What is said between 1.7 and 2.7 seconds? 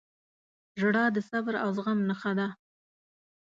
زغم نښه ده.